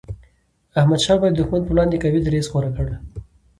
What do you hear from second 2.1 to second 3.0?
دریځ غوره کړ.